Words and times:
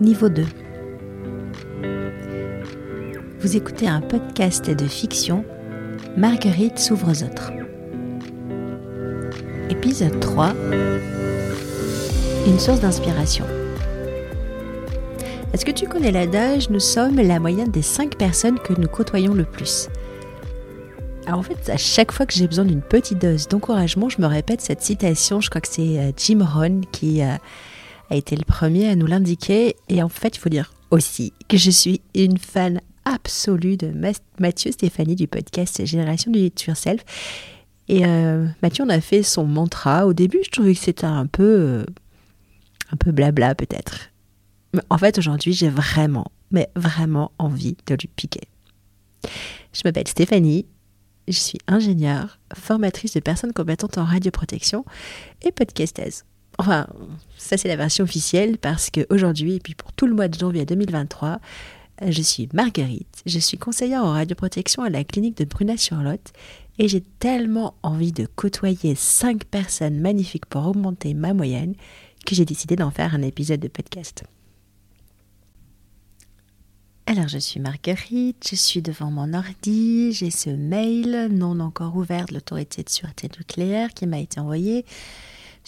Niveau 0.00 0.28
2. 0.28 0.44
Vous 3.40 3.56
écoutez 3.56 3.88
un 3.88 4.00
podcast 4.00 4.70
de 4.70 4.86
fiction 4.86 5.44
Marguerite 6.16 6.78
s'ouvre 6.78 7.10
aux 7.10 7.24
autres. 7.24 7.50
Épisode 9.68 10.20
3. 10.20 10.54
Une 12.46 12.60
source 12.60 12.78
d'inspiration. 12.78 13.44
Est-ce 15.52 15.64
que 15.64 15.72
tu 15.72 15.88
connais 15.88 16.12
l'adage 16.12 16.70
Nous 16.70 16.78
sommes 16.78 17.16
la 17.16 17.40
moyenne 17.40 17.72
des 17.72 17.82
5 17.82 18.16
personnes 18.16 18.60
que 18.60 18.74
nous 18.74 18.86
côtoyons 18.86 19.34
le 19.34 19.44
plus? 19.44 19.88
Alors 21.26 21.40
en 21.40 21.42
fait, 21.42 21.70
à 21.70 21.76
chaque 21.76 22.12
fois 22.12 22.24
que 22.24 22.34
j'ai 22.34 22.46
besoin 22.46 22.64
d'une 22.64 22.82
petite 22.82 23.18
dose 23.18 23.48
d'encouragement, 23.48 24.08
je 24.08 24.20
me 24.20 24.26
répète 24.26 24.60
cette 24.60 24.80
citation. 24.80 25.40
Je 25.40 25.50
crois 25.50 25.60
que 25.60 25.68
c'est 25.68 25.98
euh, 25.98 26.12
Jim 26.16 26.38
Rohn 26.40 26.82
qui 26.92 27.20
euh, 27.20 27.34
a 28.10 28.16
été 28.16 28.36
le 28.36 28.44
premier 28.44 28.88
à 28.88 28.96
nous 28.96 29.06
l'indiquer. 29.06 29.76
Et 29.88 30.02
en 30.02 30.08
fait, 30.08 30.36
il 30.36 30.38
faut 30.38 30.48
dire 30.48 30.72
aussi 30.90 31.32
que 31.48 31.56
je 31.56 31.70
suis 31.70 32.00
une 32.14 32.38
fan 32.38 32.80
absolue 33.04 33.76
de 33.76 33.92
Mathieu 34.38 34.72
Stéphanie 34.72 35.16
du 35.16 35.26
podcast 35.26 35.84
Génération 35.84 36.30
du 36.30 36.40
It 36.40 36.62
Yourself. 36.64 37.04
Et 37.88 38.04
euh, 38.04 38.46
Mathieu, 38.62 38.84
on 38.84 38.88
a 38.90 39.00
fait 39.00 39.22
son 39.22 39.44
mantra. 39.44 40.06
Au 40.06 40.12
début, 40.12 40.40
je 40.44 40.50
trouvais 40.50 40.74
que 40.74 40.80
c'était 40.80 41.06
un 41.06 41.26
peu, 41.26 41.86
un 42.92 42.96
peu 42.96 43.12
blabla 43.12 43.54
peut-être. 43.54 44.10
Mais 44.74 44.82
en 44.90 44.98
fait, 44.98 45.16
aujourd'hui, 45.18 45.54
j'ai 45.54 45.70
vraiment, 45.70 46.30
mais 46.50 46.68
vraiment 46.76 47.32
envie 47.38 47.76
de 47.86 47.94
lui 47.94 48.08
piquer. 48.08 48.48
Je 49.72 49.80
m'appelle 49.84 50.06
Stéphanie, 50.06 50.66
je 51.26 51.38
suis 51.38 51.58
ingénieure, 51.66 52.38
formatrice 52.54 53.14
de 53.14 53.20
personnes 53.20 53.52
compétentes 53.52 53.98
en 53.98 54.04
radioprotection 54.04 54.84
et 55.42 55.52
podcasteuse. 55.52 56.24
Enfin, 56.58 56.86
ça 57.36 57.56
c'est 57.56 57.68
la 57.68 57.76
version 57.76 58.04
officielle 58.04 58.58
parce 58.58 58.90
qu'aujourd'hui, 58.90 59.54
et 59.54 59.60
puis 59.60 59.74
pour 59.74 59.92
tout 59.92 60.06
le 60.06 60.14
mois 60.14 60.28
de 60.28 60.38
janvier 60.38 60.66
2023, 60.66 61.40
je 62.06 62.22
suis 62.22 62.48
Marguerite, 62.52 63.22
je 63.26 63.38
suis 63.38 63.58
conseillère 63.58 64.04
en 64.04 64.12
radioprotection 64.12 64.82
à 64.82 64.90
la 64.90 65.04
clinique 65.04 65.36
de 65.36 65.44
Bruna-sur-Lot 65.44 66.32
et 66.78 66.88
j'ai 66.88 67.02
tellement 67.18 67.74
envie 67.82 68.12
de 68.12 68.26
côtoyer 68.26 68.94
cinq 68.94 69.44
personnes 69.44 70.00
magnifiques 70.00 70.46
pour 70.46 70.66
augmenter 70.66 71.14
ma 71.14 71.34
moyenne 71.34 71.74
que 72.24 72.34
j'ai 72.34 72.44
décidé 72.44 72.76
d'en 72.76 72.90
faire 72.90 73.14
un 73.14 73.22
épisode 73.22 73.60
de 73.60 73.68
podcast. 73.68 74.24
Alors, 77.06 77.26
je 77.26 77.38
suis 77.38 77.58
Marguerite, 77.58 78.46
je 78.50 78.54
suis 78.54 78.82
devant 78.82 79.10
mon 79.10 79.32
ordi, 79.32 80.12
j'ai 80.12 80.30
ce 80.30 80.50
mail 80.50 81.28
non 81.30 81.58
encore 81.58 81.96
ouvert 81.96 82.26
de 82.26 82.34
l'autorité 82.34 82.82
de 82.82 82.90
sûreté 82.90 83.30
nucléaire 83.38 83.94
qui 83.94 84.06
m'a 84.06 84.20
été 84.20 84.38
envoyé 84.38 84.84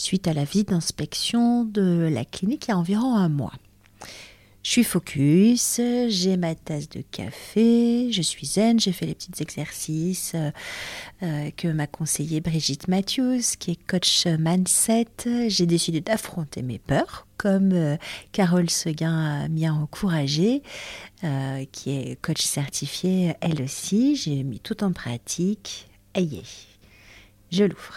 suite 0.00 0.28
à 0.28 0.32
la 0.32 0.44
visite 0.44 0.70
d'inspection 0.70 1.64
de 1.64 2.08
la 2.12 2.24
clinique 2.24 2.66
il 2.68 2.70
y 2.70 2.74
a 2.74 2.78
environ 2.78 3.14
un 3.16 3.28
mois. 3.28 3.52
Je 4.62 4.72
suis 4.72 4.84
focus, 4.84 5.80
j'ai 6.08 6.36
ma 6.36 6.54
tasse 6.54 6.90
de 6.90 7.00
café, 7.00 8.12
je 8.12 8.20
suis 8.20 8.46
zen, 8.46 8.78
j'ai 8.78 8.92
fait 8.92 9.06
les 9.06 9.14
petits 9.14 9.42
exercices 9.42 10.32
euh, 10.34 10.50
euh, 11.22 11.50
que 11.56 11.68
m'a 11.68 11.86
conseillé 11.86 12.42
Brigitte 12.42 12.86
Matthews, 12.86 13.40
qui 13.58 13.70
est 13.70 13.86
coach 13.86 14.26
mindset. 14.26 15.06
J'ai 15.48 15.64
décidé 15.64 16.02
d'affronter 16.02 16.60
mes 16.60 16.78
peurs, 16.78 17.26
comme 17.38 17.72
euh, 17.72 17.96
Carole 18.32 18.68
Seguin 18.68 19.48
m'y 19.48 19.64
a 19.64 19.72
encouragé, 19.72 20.62
qui 21.72 21.90
est 21.90 22.20
coach 22.20 22.42
certifiée 22.42 23.34
elle 23.40 23.62
aussi. 23.62 24.14
J'ai 24.14 24.42
mis 24.42 24.60
tout 24.60 24.84
en 24.84 24.92
pratique. 24.92 25.88
Aïe, 26.12 26.42
je 27.50 27.64
l'ouvre. 27.64 27.94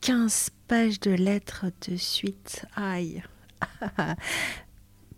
15 0.00 0.50
pages 0.68 1.00
de 1.00 1.10
lettres 1.10 1.66
de 1.88 1.96
suite. 1.96 2.64
Aïe. 2.76 3.22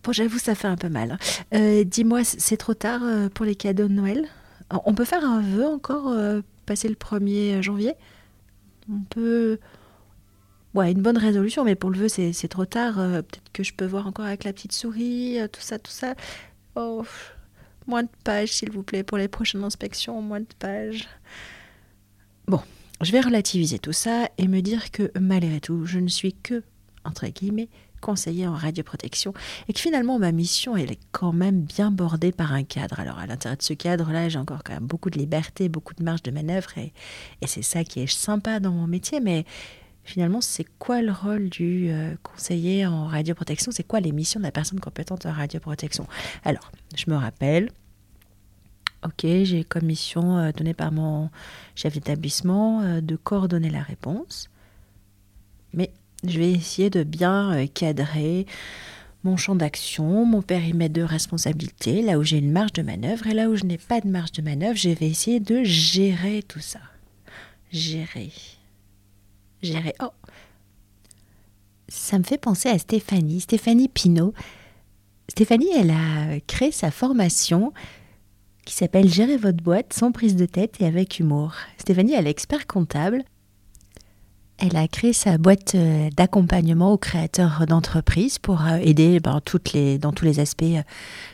bon, 0.02 0.12
j'avoue, 0.12 0.38
ça 0.38 0.54
fait 0.54 0.68
un 0.68 0.76
peu 0.76 0.88
mal. 0.88 1.12
Hein. 1.12 1.18
Euh, 1.54 1.84
dis-moi, 1.84 2.24
c'est 2.24 2.56
trop 2.56 2.74
tard 2.74 3.02
euh, 3.02 3.28
pour 3.28 3.44
les 3.44 3.54
cadeaux 3.54 3.88
de 3.88 3.92
Noël? 3.92 4.26
On 4.84 4.94
peut 4.94 5.04
faire 5.04 5.24
un 5.24 5.40
vœu 5.40 5.66
encore, 5.66 6.08
euh, 6.08 6.42
passer 6.66 6.88
le 6.88 6.94
1er 6.94 7.62
janvier? 7.62 7.94
On 8.90 9.00
peut... 9.00 9.58
Ouais, 10.74 10.92
une 10.92 11.02
bonne 11.02 11.18
résolution, 11.18 11.64
mais 11.64 11.74
pour 11.74 11.90
le 11.90 11.98
vœu, 11.98 12.08
c'est 12.08 12.48
trop 12.48 12.66
tard. 12.66 12.94
Peut-être 12.96 13.52
que 13.52 13.62
je 13.62 13.72
peux 13.72 13.86
voir 13.86 14.06
encore 14.06 14.26
avec 14.26 14.44
la 14.44 14.52
petite 14.52 14.72
souris, 14.72 15.38
tout 15.50 15.62
ça, 15.62 15.78
tout 15.78 15.90
ça. 15.90 16.14
Oh, 16.76 17.04
moins 17.86 18.02
de 18.02 18.08
pages, 18.22 18.52
s'il 18.52 18.70
vous 18.70 18.82
plaît, 18.82 19.02
pour 19.02 19.18
les 19.18 19.28
prochaines 19.28 19.64
inspections, 19.64 20.20
moins 20.22 20.40
de 20.40 20.46
pages. 20.58 21.08
Je 23.00 23.12
vais 23.12 23.20
relativiser 23.20 23.78
tout 23.78 23.92
ça 23.92 24.28
et 24.38 24.48
me 24.48 24.60
dire 24.60 24.90
que 24.90 25.12
malgré 25.18 25.60
tout, 25.60 25.86
je 25.86 26.00
ne 26.00 26.08
suis 26.08 26.32
que, 26.32 26.64
entre 27.04 27.26
guillemets, 27.28 27.68
conseiller 28.00 28.46
en 28.46 28.54
radioprotection 28.54 29.34
et 29.68 29.72
que 29.72 29.80
finalement 29.80 30.18
ma 30.18 30.32
mission 30.32 30.76
elle 30.76 30.92
est 30.92 31.00
quand 31.10 31.32
même 31.32 31.62
bien 31.62 31.90
bordée 31.90 32.32
par 32.32 32.52
un 32.52 32.62
cadre. 32.64 33.00
Alors 33.00 33.18
à 33.18 33.26
l'intérieur 33.26 33.56
de 33.56 33.62
ce 33.62 33.72
cadre-là, 33.72 34.28
j'ai 34.28 34.38
encore 34.38 34.62
quand 34.64 34.74
même 34.74 34.86
beaucoup 34.86 35.10
de 35.10 35.18
liberté, 35.18 35.68
beaucoup 35.68 35.94
de 35.94 36.02
marge 36.02 36.22
de 36.22 36.30
manœuvre 36.30 36.70
et, 36.78 36.92
c'est 37.46 37.62
ça 37.62 37.84
qui 37.84 38.00
est 38.00 38.06
sympa 38.06 38.60
dans 38.60 38.72
mon 38.72 38.86
métier. 38.86 39.20
Mais 39.20 39.44
finalement, 40.04 40.40
c'est 40.40 40.66
quoi 40.78 41.02
le 41.02 41.12
rôle 41.12 41.48
du 41.48 41.88
euh, 41.90 42.14
conseiller 42.22 42.86
en 42.86 43.06
radioprotection? 43.06 43.72
C'est 43.72 43.86
quoi 43.86 44.00
les 44.00 44.12
missions 44.12 44.40
de 44.40 44.44
la 44.44 44.52
personne 44.52 44.80
compétente 44.80 45.26
en 45.26 45.32
radioprotection? 45.32 46.06
Alors, 46.44 46.70
je 46.94 47.10
me 47.10 47.16
rappelle, 47.16 47.70
Ok, 49.04 49.20
j'ai 49.22 49.62
comme 49.62 49.84
mission 49.84 50.38
euh, 50.38 50.50
donnée 50.50 50.74
par 50.74 50.90
mon 50.90 51.30
chef 51.76 51.94
d'établissement 51.94 52.82
euh, 52.82 53.00
de 53.00 53.14
coordonner 53.14 53.70
la 53.70 53.82
réponse. 53.82 54.50
Mais 55.72 55.92
je 56.24 56.38
vais 56.38 56.50
essayer 56.50 56.90
de 56.90 57.04
bien 57.04 57.52
euh, 57.52 57.66
cadrer 57.72 58.46
mon 59.22 59.36
champ 59.36 59.54
d'action, 59.54 60.24
mon 60.24 60.42
périmètre 60.42 60.94
de 60.94 61.02
responsabilité, 61.02 62.02
là 62.02 62.18
où 62.18 62.24
j'ai 62.24 62.38
une 62.38 62.50
marge 62.50 62.72
de 62.72 62.82
manœuvre 62.82 63.28
et 63.28 63.34
là 63.34 63.48
où 63.48 63.54
je 63.54 63.64
n'ai 63.64 63.78
pas 63.78 64.00
de 64.00 64.08
marge 64.08 64.32
de 64.32 64.42
manœuvre, 64.42 64.76
je 64.76 64.90
vais 64.90 65.08
essayer 65.08 65.38
de 65.38 65.62
gérer 65.62 66.42
tout 66.42 66.60
ça. 66.60 66.80
Gérer. 67.70 68.32
Gérer. 69.62 69.94
Oh 70.00 70.10
Ça 71.88 72.18
me 72.18 72.24
fait 72.24 72.38
penser 72.38 72.68
à 72.68 72.78
Stéphanie, 72.78 73.40
Stéphanie 73.40 73.88
Pinault. 73.88 74.34
Stéphanie, 75.28 75.70
elle 75.76 75.90
a 75.90 76.40
créé 76.46 76.72
sa 76.72 76.90
formation 76.90 77.72
qui 78.68 78.74
s'appelle 78.74 79.08
Gérer 79.08 79.38
votre 79.38 79.64
boîte 79.64 79.94
sans 79.94 80.12
prise 80.12 80.36
de 80.36 80.44
tête 80.44 80.76
et 80.80 80.86
avec 80.86 81.18
humour. 81.18 81.54
Stéphanie, 81.78 82.12
elle 82.12 82.26
est 82.26 82.30
expert 82.30 82.66
comptable. 82.66 83.24
Elle 84.60 84.76
a 84.76 84.88
créé 84.88 85.12
sa 85.12 85.38
boîte 85.38 85.76
euh, 85.76 86.10
d'accompagnement 86.16 86.92
aux 86.92 86.98
créateurs 86.98 87.64
d'entreprises 87.68 88.40
pour 88.40 88.66
euh, 88.66 88.78
aider 88.78 89.20
ben, 89.20 89.40
toutes 89.44 89.72
les, 89.72 89.98
dans 89.98 90.12
tous 90.12 90.24
les 90.24 90.40
aspects 90.40 90.64
euh, 90.64 90.82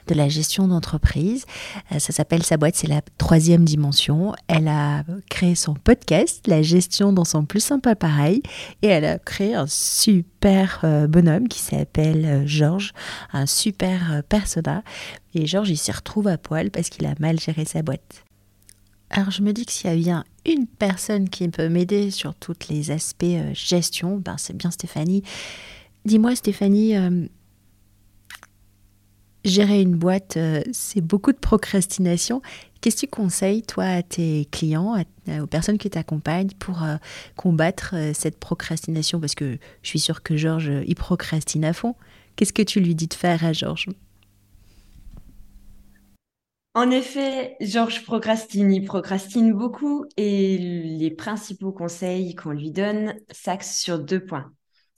de 0.09 0.15
la 0.15 0.29
gestion 0.29 0.69
d'entreprise. 0.69 1.47
Ça 1.91 2.13
s'appelle 2.13 2.43
sa 2.43 2.59
boîte, 2.59 2.75
c'est 2.77 2.87
la 2.87 3.01
troisième 3.17 3.65
dimension. 3.65 4.35
Elle 4.47 4.69
a 4.69 5.05
créé 5.31 5.55
son 5.55 5.73
podcast, 5.73 6.47
La 6.47 6.61
gestion 6.61 7.15
dans 7.15 7.25
son 7.25 7.47
plus 7.47 7.61
simple 7.61 7.89
appareil, 7.89 8.43
et 8.83 8.89
elle 8.89 9.07
a 9.07 9.19
créé 9.19 9.55
un 9.55 9.67
super 9.67 10.85
bonhomme 11.09 11.49
qui 11.49 11.61
s'appelle 11.61 12.43
Georges, 12.47 12.93
un 13.33 13.47
super 13.47 14.23
persona. 14.29 14.83
Et 15.35 15.47
Georges, 15.47 15.71
il 15.71 15.79
s'y 15.79 15.93
retrouve 15.93 16.29
à 16.29 16.37
poil 16.37 16.71
parce 16.71 16.91
qu'il 16.91 17.07
a 17.07 17.15
mal 17.19 17.41
géré 17.41 17.65
sa 17.65 17.81
boîte. 17.81 18.24
Alors 19.17 19.31
je 19.31 19.43
me 19.43 19.53
dis 19.53 19.65
que 19.65 19.71
s'il 19.71 19.91
y 19.91 19.93
a 19.93 19.97
bien 19.97 20.25
une 20.45 20.67
personne 20.67 21.29
qui 21.29 21.49
peut 21.49 21.69
m'aider 21.69 22.11
sur 22.11 22.35
tous 22.35 22.57
les 22.69 22.91
aspects 22.91 23.23
euh, 23.23 23.53
gestion, 23.55 24.17
ben 24.17 24.35
c'est 24.39 24.57
bien 24.57 24.73
Stéphanie. 24.73 25.23
Dis-moi 26.05 26.35
Stéphanie, 26.35 26.97
euh, 26.97 27.25
gérer 29.45 29.81
une 29.81 29.95
boîte, 29.95 30.37
euh, 30.37 30.63
c'est 30.73 31.01
beaucoup 31.01 31.31
de 31.31 31.39
procrastination. 31.39 32.43
Qu'est-ce 32.81 32.97
que 32.97 33.01
tu 33.03 33.07
conseilles, 33.07 33.63
toi, 33.63 33.85
à 33.85 34.03
tes 34.03 34.49
clients, 34.51 35.01
aux 35.41 35.47
personnes 35.47 35.79
qui 35.79 35.89
t'accompagnent 35.89 36.51
pour 36.59 36.83
combattre 37.35 37.95
cette 38.13 38.39
procrastination? 38.39 39.21
Parce 39.21 39.35
que 39.35 39.57
je 39.81 39.89
suis 39.89 40.01
sûre 40.01 40.23
que 40.23 40.37
Georges, 40.37 40.71
il 40.87 40.95
procrastine 40.95 41.65
à 41.65 41.73
fond. 41.73 41.95
Qu'est-ce 42.37 42.53
que 42.53 42.61
tu 42.61 42.81
lui 42.81 42.95
dis 42.95 43.07
de 43.07 43.15
faire 43.15 43.43
à 43.43 43.55
Georges? 43.55 43.89
En 46.75 46.91
effet, 46.91 47.57
Georges 47.61 48.05
procrastine, 48.05 48.73
il 48.73 48.85
procrastine 48.85 49.53
beaucoup 49.53 50.07
et 50.17 50.59
les 50.59 51.11
principaux 51.13 51.73
conseils 51.73 52.35
qu'on 52.35 52.51
lui 52.51 52.73
donne 52.73 53.15
s'axent 53.31 53.79
sur 53.79 54.01
deux 54.01 54.25
points. 54.25 54.53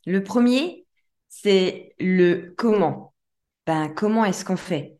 Le 0.06 0.22
premier, 0.22 0.86
c'est 1.28 1.94
le 1.98 2.54
comment. 2.56 3.14
Ben, 3.66 3.88
comment 3.88 4.24
est-ce 4.24 4.44
qu'on 4.44 4.56
fait? 4.56 4.96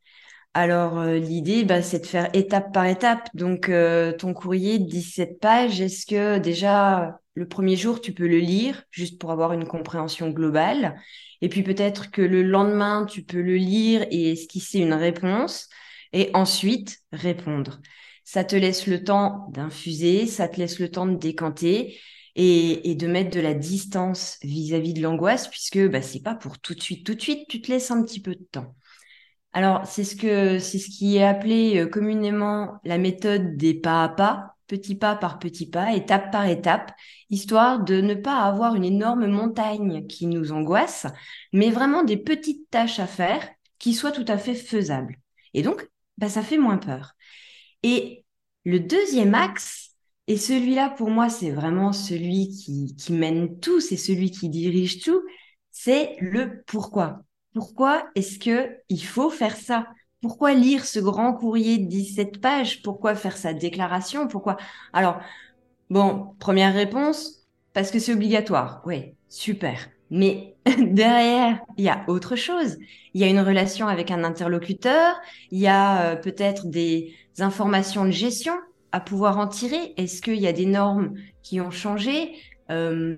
Alors, 0.55 0.99
euh, 0.99 1.19
l'idée, 1.19 1.65
ben, 1.65 1.83
c'est 1.83 2.01
de 2.01 2.07
faire 2.07 2.29
étape 2.35 2.73
par 2.73 2.87
étape. 2.87 3.29
Donc, 3.35 3.69
euh, 3.69 4.13
ton 4.13 4.35
courrier 4.35 4.79
de 4.79 4.85
17 4.87 5.41
pages, 5.41 5.81
est-ce 5.81 6.07
que 6.07 6.39
déjà, 6.39 7.21
le 7.35 7.49
premier 7.49 7.77
jour, 7.77 8.01
tu 8.01 8.13
peux 8.13 8.27
le 8.27 8.39
lire 8.39 8.85
juste 8.91 9.21
pour 9.21 9.31
avoir 9.31 9.53
une 9.53 9.67
compréhension 9.67 10.31
globale? 10.31 11.01
Et 11.43 11.49
puis 11.49 11.63
peut-être 11.63 12.11
que 12.11 12.23
le 12.23 12.43
lendemain, 12.43 13.07
tu 13.07 13.23
peux 13.23 13.41
le 13.41 13.57
lire 13.57 14.07
et 14.11 14.33
esquisser 14.33 14.79
une 14.81 14.95
réponse 14.95 15.69
et 16.13 16.31
ensuite 16.35 16.99
répondre. 17.13 17.81
Ça 18.25 18.45
te 18.45 18.57
laisse 18.57 18.87
le 18.87 19.05
temps 19.05 19.49
d'infuser, 19.53 20.27
ça 20.27 20.49
te 20.49 20.59
laisse 20.59 20.79
le 20.79 20.91
temps 20.91 21.07
de 21.07 21.17
décanter 21.17 21.99
et, 22.35 22.95
de 22.95 23.07
mettre 23.07 23.31
de 23.31 23.41
la 23.41 23.55
distance 23.55 24.39
vis-à-vis 24.43 24.93
de 24.95 25.03
l'angoisse, 25.03 25.49
puisque 25.49 25.79
bah, 25.89 26.03
c'est 26.03 26.23
pas 26.23 26.35
pour 26.35 26.59
tout 26.59 26.75
de 26.75 26.83
suite, 26.83 27.07
tout 27.07 27.15
de 27.15 27.21
suite, 27.21 27.49
tu 27.49 27.61
te 27.63 27.71
laisses 27.71 27.91
un 27.91 28.03
petit 28.03 28.21
peu 28.21 28.35
de 28.35 28.47
temps. 28.51 28.75
Alors, 29.53 29.87
c'est 29.87 30.05
ce 30.05 30.59
c'est 30.59 30.79
ce 30.79 30.91
qui 30.91 31.17
est 31.17 31.25
appelé 31.25 31.79
euh, 31.79 31.87
communément 31.87 32.79
la 32.85 32.99
méthode 32.99 33.57
des 33.57 33.75
pas 33.75 34.05
à 34.05 34.09
pas, 34.11 34.57
petit 34.67 34.97
pas 34.97 35.17
par 35.17 35.39
petit 35.39 35.71
pas, 35.71 35.95
étape 35.95 36.31
par 36.31 36.47
étape, 36.47 36.93
histoire 37.31 37.83
de 37.83 38.01
ne 38.03 38.15
pas 38.15 38.41
avoir 38.43 38.75
une 38.75 38.85
énorme 38.85 39.27
montagne 39.27 40.07
qui 40.07 40.27
nous 40.27 40.53
angoisse, 40.53 41.07
mais 41.55 41.71
vraiment 41.71 42.03
des 42.03 42.19
petites 42.19 42.69
tâches 42.71 43.01
à 43.01 43.07
faire 43.07 43.49
qui 43.79 43.95
soient 43.95 44.13
tout 44.13 44.25
à 44.29 44.37
fait 44.37 44.55
faisables. 44.55 45.17
Et 45.55 45.63
donc, 45.63 45.89
bah, 46.19 46.29
ça 46.29 46.43
fait 46.43 46.59
moins 46.59 46.79
peur. 46.79 47.13
Et 47.83 48.25
le 48.65 48.81
deuxième 48.81 49.35
axe, 49.35 49.91
et 50.29 50.37
celui-là, 50.37 50.91
pour 50.91 51.11
moi, 51.11 51.29
c'est 51.29 51.51
vraiment 51.51 51.93
celui 51.93 52.51
qui, 52.51 52.97
qui 52.97 53.13
mène 53.13 53.61
tout, 53.61 53.81
c'est 53.81 53.97
celui 53.97 54.31
qui 54.31 54.49
dirige 54.49 55.03
tout, 55.03 55.23
c'est 55.71 56.17
le 56.21 56.63
pourquoi. 56.67 57.23
Pourquoi 57.55 58.09
est-ce 58.15 58.39
que 58.39 58.77
il 58.89 59.05
faut 59.05 59.31
faire 59.31 59.57
ça? 59.57 59.87
Pourquoi 60.21 60.55
lire 60.55 60.85
ce 60.85 60.99
grand 60.99 61.33
courrier 61.35 61.79
de 61.79 61.87
17 61.89 62.41
pages? 62.41 62.83
Pourquoi 62.83 63.15
faire 63.15 63.37
sa 63.37 63.53
déclaration? 63.55 64.27
Pourquoi? 64.29 64.57
Alors, 64.93 65.21
bon, 65.91 66.35
première 66.39 66.75
réponse, 66.75 67.47
parce 67.73 67.91
que 67.91 67.99
c'est 67.99 68.13
obligatoire. 68.15 68.83
Oui, 68.87 69.15
super. 69.29 69.91
Mais 70.11 70.55
derrière, 70.81 71.61
il 71.77 71.85
y 71.85 71.89
a 71.89 72.05
autre 72.09 72.37
chose. 72.37 72.77
Il 73.15 73.21
y 73.21 73.25
a 73.25 73.29
une 73.29 73.41
relation 73.41 73.89
avec 73.89 74.11
un 74.11 74.25
interlocuteur, 74.25 75.17
il 75.51 75.59
y 75.59 75.67
a 75.67 76.13
euh, 76.13 76.17
peut-être 76.17 76.67
des 76.67 77.15
informations 77.39 78.05
de 78.05 78.11
gestion 78.11 78.55
à 78.93 79.01
pouvoir 79.01 79.39
en 79.39 79.47
tirer. 79.47 79.95
Est-ce 79.97 80.23
qu'il 80.23 80.37
y 80.37 80.47
a 80.47 80.53
des 80.53 80.67
normes 80.67 81.15
qui 81.43 81.61
ont 81.61 81.71
changé? 81.71 82.35
Euh, 82.71 83.17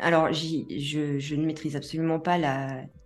Alors, 0.00 0.32
je, 0.32 1.34
ne 1.34 1.46
maîtrise 1.46 1.76
absolument 1.76 2.20
pas 2.20 2.38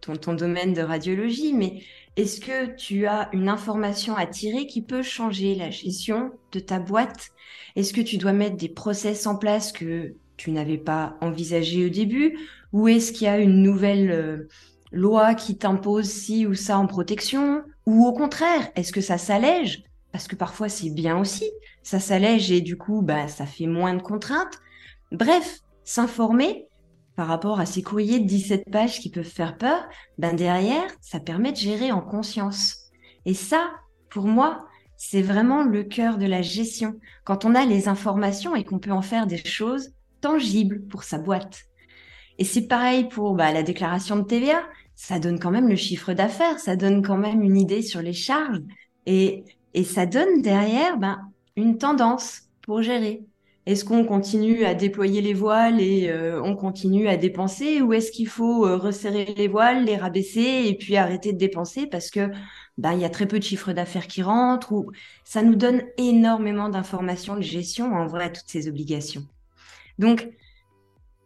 ton, 0.00 0.17
ton 0.17 0.35
domaine 0.35 0.73
de 0.73 0.82
radiologie, 0.82 1.53
mais 1.53 1.82
est-ce 2.17 2.41
que 2.41 2.75
tu 2.76 3.06
as 3.06 3.29
une 3.32 3.49
information 3.49 4.17
à 4.17 4.26
tirer 4.26 4.67
qui 4.67 4.82
peut 4.82 5.03
changer 5.03 5.55
la 5.55 5.70
gestion 5.70 6.32
de 6.53 6.61
ta 6.61 6.79
boîte? 6.79 7.29
Est-ce 7.76 7.93
que 7.93 8.00
tu 8.00 8.17
dois 8.17 8.32
mettre 8.32 8.56
des 8.56 8.70
process 8.70 9.26
en 9.26 9.37
place 9.37 9.70
que 9.70 10.14
tu 10.38 10.50
n'avais 10.50 10.79
pas 10.79 11.17
envisagé 11.20 11.87
au 11.87 11.88
début? 11.91 12.38
Ou 12.76 12.88
est-ce 12.88 13.12
qu'il 13.12 13.25
y 13.25 13.31
a 13.31 13.38
une 13.38 13.62
nouvelle 13.62 14.11
euh, 14.11 14.49
loi 14.93 15.34
qui 15.34 15.56
t'impose 15.56 16.11
ci 16.11 16.46
ou 16.46 16.55
ça 16.55 16.78
en 16.78 16.87
protection? 16.87 17.62
Ou 17.87 18.06
au 18.06 18.12
contraire, 18.12 18.69
est-ce 18.76 18.93
que 18.93 19.00
ça 19.00 19.19
s'allège? 19.19 19.82
Parce 20.12 20.28
que 20.28 20.37
parfois 20.37 20.69
c'est 20.69 20.90
bien 20.90 21.19
aussi 21.19 21.44
ça 21.87 22.00
s'allège 22.00 22.50
et 22.50 22.61
du 22.62 22.76
coup, 22.76 23.00
bah, 23.00 23.28
ça 23.28 23.46
fait 23.46 23.69
moins 23.69 23.94
de 23.94 24.02
contraintes. 24.02 24.58
Bref, 25.12 25.61
s'informer 25.84 26.67
par 27.14 27.28
rapport 27.28 27.61
à 27.61 27.64
ces 27.64 27.81
courriers 27.81 28.19
de 28.19 28.26
17 28.26 28.64
pages 28.73 28.99
qui 28.99 29.08
peuvent 29.08 29.22
faire 29.22 29.56
peur, 29.56 29.87
ben 30.19 30.34
derrière, 30.34 30.90
ça 31.00 31.20
permet 31.20 31.52
de 31.52 31.56
gérer 31.56 31.93
en 31.93 32.00
conscience. 32.00 32.90
Et 33.25 33.34
ça, 33.34 33.70
pour 34.11 34.26
moi, 34.26 34.67
c'est 34.96 35.22
vraiment 35.22 35.62
le 35.62 35.84
cœur 35.84 36.19
de 36.19 36.26
la 36.26 36.43
gestion. 36.43 36.99
Quand 37.22 37.44
on 37.44 37.55
a 37.55 37.64
les 37.64 37.87
informations 37.87 38.56
et 38.56 38.64
qu'on 38.64 38.81
peut 38.81 38.90
en 38.90 39.00
faire 39.00 39.29
des 39.29 39.38
choses 39.38 39.93
tangibles 40.20 40.81
pour 40.88 41.05
sa 41.05 41.19
boîte. 41.19 41.66
Et 42.38 42.44
c'est 42.44 42.69
pareil 42.69 43.09
pour 43.09 43.35
bah, 43.35 43.53
la 43.53 43.62
déclaration 43.62 44.17
de 44.17 44.23
TVA. 44.23 44.62
Ça 44.94 45.19
donne 45.19 45.38
quand 45.38 45.50
même 45.50 45.69
le 45.69 45.77
chiffre 45.77 46.12
d'affaires, 46.15 46.59
ça 46.59 46.77
donne 46.77 47.03
quand 47.03 47.19
même 47.19 47.43
une 47.43 47.56
idée 47.56 47.83
sur 47.83 48.00
les 48.03 48.12
charges. 48.12 48.62
Et, 49.06 49.44
et 49.75 49.85
ça 49.85 50.06
donne 50.06 50.43
derrière 50.43 50.97
ben, 50.99 51.31
une 51.56 51.79
tendance 51.79 52.43
pour 52.62 52.83
gérer. 52.83 53.25
Est-ce 53.67 53.85
qu'on 53.85 54.05
continue 54.05 54.65
à 54.65 54.75
déployer 54.75 55.21
les 55.21 55.35
voiles 55.35 55.81
et 55.81 56.09
euh, 56.09 56.41
on 56.41 56.55
continue 56.55 57.09
à 57.09 57.17
dépenser 57.17 57.81
ou 57.83 57.93
est-ce 57.93 58.12
qu'il 58.12 58.29
faut 58.29 58.65
euh, 58.65 58.77
resserrer 58.77 59.35
les 59.37 59.49
voiles, 59.49 59.85
les 59.85 59.97
rabaisser 59.97 60.65
et 60.67 60.75
puis 60.75 60.97
arrêter 60.97 61.32
de 61.32 61.39
dépenser 61.39 61.89
parce 61.89 62.11
que 62.11 62.31
bah, 62.79 62.94
il 62.94 63.00
y 63.00 63.05
a 63.05 63.11
très 63.11 63.27
peu 63.27 63.41
de 63.41 63.44
chiffres 63.44 63.73
d'affaires 63.73 64.06
qui 64.06 64.23
rentrent 64.23 64.71
ou 64.71 64.93
ça 65.25 65.43
nous 65.43 65.56
donne 65.56 65.82
énormément 65.99 66.69
d'informations 66.69 67.35
de 67.35 67.43
gestion 67.43 67.93
en 67.93 68.06
vrai 68.06 68.32
toutes 68.32 68.49
ces 68.49 68.69
obligations. 68.69 69.25
Donc 69.99 70.29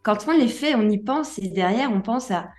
quand 0.03 0.27
on 0.29 0.33
les 0.33 0.49
fait, 0.49 0.75
on 0.75 0.89
y 0.89 0.99
pense 0.99 1.39
et 1.39 1.49
derrière 1.49 1.93
on 1.93 2.01
pense 2.01 2.31
à, 2.31 2.51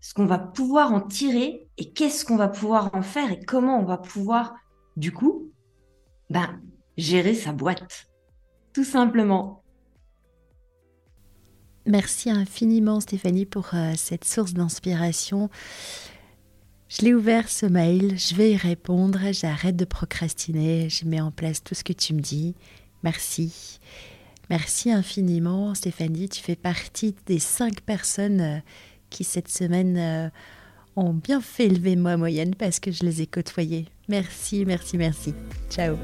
ce 0.00 0.14
qu'on 0.14 0.26
va 0.26 0.38
pouvoir 0.38 0.92
en 0.92 1.00
tirer 1.00 1.68
et 1.78 1.92
qu'est-ce 1.92 2.24
qu'on 2.24 2.36
va 2.36 2.48
pouvoir 2.48 2.90
en 2.94 3.02
faire 3.02 3.30
et 3.32 3.40
comment 3.40 3.80
on 3.80 3.84
va 3.84 3.98
pouvoir 3.98 4.54
du 4.96 5.12
coup 5.12 5.50
ben, 6.30 6.60
gérer 6.96 7.34
sa 7.34 7.52
boîte, 7.52 8.06
tout 8.72 8.84
simplement. 8.84 9.62
Merci 11.86 12.30
infiniment 12.30 12.98
Stéphanie 13.00 13.46
pour 13.46 13.70
euh, 13.74 13.92
cette 13.96 14.24
source 14.24 14.54
d'inspiration. 14.54 15.48
Je 16.88 17.02
l'ai 17.02 17.14
ouvert 17.14 17.48
ce 17.48 17.66
mail, 17.66 18.18
je 18.18 18.34
vais 18.34 18.52
y 18.52 18.56
répondre, 18.56 19.18
j'arrête 19.32 19.76
de 19.76 19.84
procrastiner, 19.84 20.88
je 20.88 21.04
mets 21.04 21.20
en 21.20 21.30
place 21.30 21.62
tout 21.62 21.74
ce 21.74 21.84
que 21.84 21.92
tu 21.92 22.14
me 22.14 22.20
dis. 22.20 22.54
Merci. 23.02 23.80
Merci 24.48 24.90
infiniment 24.90 25.74
Stéphanie, 25.74 26.28
tu 26.28 26.42
fais 26.42 26.56
partie 26.56 27.14
des 27.26 27.38
cinq 27.38 27.80
personnes 27.80 28.40
euh, 28.40 28.58
qui 29.10 29.24
cette 29.24 29.48
semaine 29.48 29.96
euh, 29.98 30.28
ont 30.94 31.12
bien 31.12 31.40
fait 31.40 31.66
élever 31.66 31.96
ma 31.96 32.16
moyenne 32.16 32.54
parce 32.54 32.80
que 32.80 32.90
je 32.90 33.04
les 33.04 33.22
ai 33.22 33.26
côtoyées. 33.26 33.86
Merci, 34.08 34.64
merci, 34.64 34.96
merci. 34.96 35.34
Ciao. 35.68 35.96